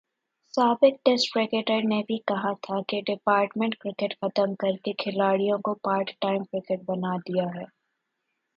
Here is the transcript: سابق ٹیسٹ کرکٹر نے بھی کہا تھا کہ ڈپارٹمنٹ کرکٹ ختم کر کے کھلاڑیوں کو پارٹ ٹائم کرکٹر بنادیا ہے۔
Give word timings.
سابق 0.53 0.93
ٹیسٹ 1.05 1.27
کرکٹر 1.33 1.81
نے 1.83 2.01
بھی 2.07 2.17
کہا 2.27 2.51
تھا 2.61 2.79
کہ 2.87 3.01
ڈپارٹمنٹ 3.07 3.75
کرکٹ 3.75 4.13
ختم 4.21 4.55
کر 4.55 4.77
کے 4.83 4.93
کھلاڑیوں 5.03 5.57
کو 5.59 5.73
پارٹ 5.83 6.11
ٹائم 6.21 6.43
کرکٹر 6.43 6.83
بنادیا 6.87 7.45
ہے۔ 7.55 7.65